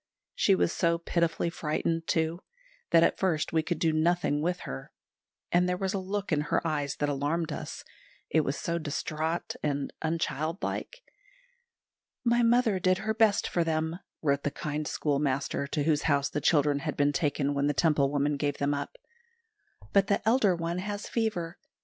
She 0.33 0.55
was 0.55 0.73
so 0.73 0.97
pitifully 0.97 1.51
frightened, 1.51 2.07
too, 2.07 2.39
that 2.89 3.03
at 3.03 3.19
first 3.19 3.53
we 3.53 3.61
could 3.61 3.77
do 3.77 3.93
nothing 3.93 4.41
with 4.41 4.61
her; 4.61 4.91
and 5.51 5.69
there 5.69 5.77
was 5.77 5.93
a 5.93 5.99
look 5.99 6.31
in 6.31 6.41
her 6.41 6.65
eyes 6.65 6.95
that 6.95 7.07
alarmed 7.07 7.51
us, 7.51 7.83
it 8.27 8.41
was 8.41 8.57
so 8.57 8.79
distraught 8.79 9.55
and 9.61 9.93
unchildlike. 10.03 11.03
"My 12.23 12.41
mother 12.41 12.79
did 12.79 12.97
her 12.97 13.13
best 13.13 13.47
for 13.47 13.63
them," 13.63 13.99
wrote 14.23 14.41
the 14.41 14.49
kind 14.49 14.87
schoolmaster 14.87 15.67
to 15.67 15.83
whose 15.83 16.01
house 16.09 16.31
the 16.31 16.41
children 16.41 16.79
had 16.79 16.97
been 16.97 17.13
taken 17.13 17.53
when 17.53 17.67
the 17.67 17.73
Temple 17.75 18.09
woman 18.09 18.37
gave 18.37 18.57
them 18.57 18.73
up; 18.73 18.97
"but 19.93 20.07
the 20.07 20.27
elder 20.27 20.55
one 20.55 20.79
has 20.79 21.07
fever. 21.07 21.59